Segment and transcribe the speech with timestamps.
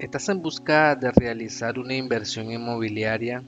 [0.00, 3.42] ¿Estás en busca de realizar una inversión inmobiliaria?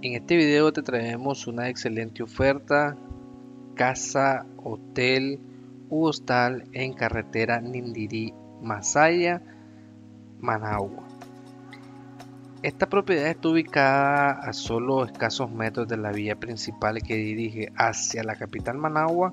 [0.00, 2.96] En este video te traemos una excelente oferta,
[3.74, 5.38] casa, hotel
[5.90, 9.42] u hostal en carretera Nindiri, Masaya,
[10.40, 11.06] Managua.
[12.62, 18.24] Esta propiedad está ubicada a solo escasos metros de la vía principal que dirige hacia
[18.24, 19.32] la capital Managua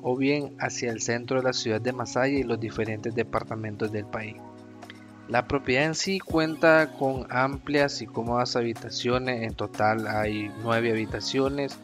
[0.00, 4.06] o bien hacia el centro de la ciudad de Masaya y los diferentes departamentos del
[4.06, 4.36] país.
[5.30, 11.78] La propiedad en sí cuenta con amplias y cómodas habitaciones, en total hay nueve habitaciones.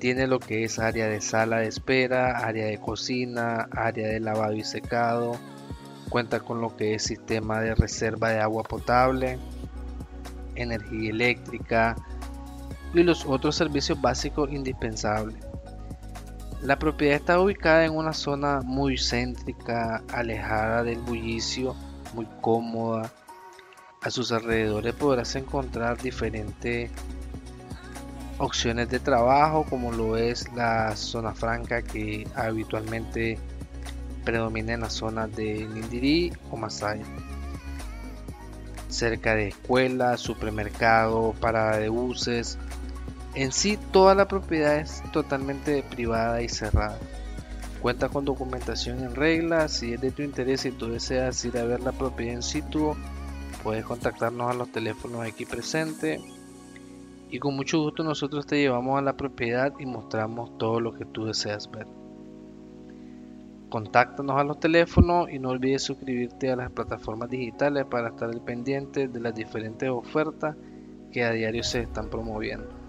[0.00, 4.52] Tiene lo que es área de sala de espera, área de cocina, área de lavado
[4.52, 5.38] y secado.
[6.10, 9.38] Cuenta con lo que es sistema de reserva de agua potable,
[10.56, 11.96] energía eléctrica
[12.92, 15.38] y los otros servicios básicos indispensables.
[16.60, 21.74] La propiedad está ubicada en una zona muy céntrica, alejada del bullicio
[22.14, 23.10] muy cómoda.
[24.00, 26.90] A sus alrededores podrás encontrar diferentes
[28.38, 33.38] opciones de trabajo como lo es la zona franca que habitualmente
[34.24, 37.04] predomina en la zona de Nindiri o Masaya.
[38.88, 42.58] Cerca de escuelas, supermercado, parada de buses.
[43.34, 46.98] En sí toda la propiedad es totalmente privada y cerrada.
[47.84, 49.68] Cuenta con documentación en regla.
[49.68, 52.96] Si es de tu interés y tú deseas ir a ver la propiedad en situ,
[53.62, 56.18] puedes contactarnos a los teléfonos aquí presentes.
[57.28, 61.04] Y con mucho gusto nosotros te llevamos a la propiedad y mostramos todo lo que
[61.04, 61.86] tú deseas ver.
[63.68, 68.40] Contáctanos a los teléfonos y no olvides suscribirte a las plataformas digitales para estar al
[68.40, 70.56] pendiente de las diferentes ofertas
[71.12, 72.83] que a diario se están promoviendo.